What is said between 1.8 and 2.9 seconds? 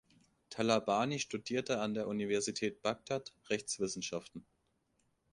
der Universität